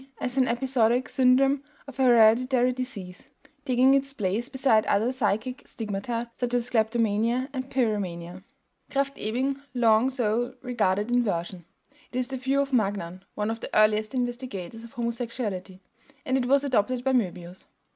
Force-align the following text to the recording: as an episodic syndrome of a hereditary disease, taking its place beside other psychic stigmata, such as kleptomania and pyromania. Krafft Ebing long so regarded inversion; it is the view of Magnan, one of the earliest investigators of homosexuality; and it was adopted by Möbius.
as 0.19 0.35
an 0.35 0.47
episodic 0.47 1.07
syndrome 1.07 1.61
of 1.85 1.99
a 1.99 2.03
hereditary 2.03 2.73
disease, 2.73 3.29
taking 3.65 3.93
its 3.93 4.13
place 4.15 4.49
beside 4.49 4.83
other 4.87 5.11
psychic 5.11 5.61
stigmata, 5.67 6.27
such 6.37 6.55
as 6.55 6.71
kleptomania 6.71 7.47
and 7.53 7.69
pyromania. 7.69 8.43
Krafft 8.89 9.11
Ebing 9.17 9.61
long 9.75 10.09
so 10.09 10.55
regarded 10.63 11.11
inversion; 11.11 11.65
it 12.11 12.17
is 12.17 12.29
the 12.29 12.37
view 12.37 12.59
of 12.61 12.73
Magnan, 12.73 13.23
one 13.35 13.51
of 13.51 13.59
the 13.59 13.69
earliest 13.75 14.15
investigators 14.15 14.83
of 14.83 14.93
homosexuality; 14.93 15.81
and 16.25 16.35
it 16.35 16.47
was 16.47 16.63
adopted 16.63 17.03
by 17.03 17.13
Möbius. 17.13 17.67